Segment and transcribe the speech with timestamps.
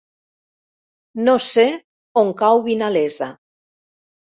[1.29, 1.67] No sé
[2.25, 3.33] on cau Vinalesa.